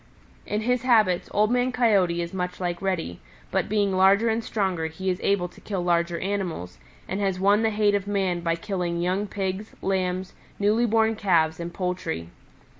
"In 0.47 0.61
his 0.61 0.81
habits, 0.81 1.29
Old 1.31 1.51
Man 1.51 1.71
Coyote 1.71 2.23
is 2.23 2.33
much 2.33 2.59
like 2.59 2.81
Reddy, 2.81 3.19
but 3.51 3.69
being 3.69 3.91
larger 3.95 4.29
and 4.29 4.43
stronger 4.43 4.87
he 4.87 5.11
is 5.11 5.19
able 5.21 5.47
to 5.49 5.61
kill 5.61 5.83
larger 5.83 6.17
animals, 6.17 6.79
and 7.07 7.19
has 7.21 7.39
won 7.39 7.61
the 7.61 7.69
hate 7.69 7.93
of 7.93 8.07
man 8.07 8.39
by 8.39 8.55
killing 8.55 8.99
young 8.99 9.27
Pigs, 9.27 9.75
Lambs, 9.79 10.33
newly 10.57 10.87
born 10.87 11.15
Calves 11.15 11.59
and 11.59 11.71
poultry. 11.71 12.29